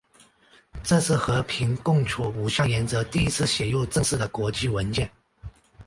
[0.83, 5.07] 这是和平共处五项原则第一次写入正式的国际文件。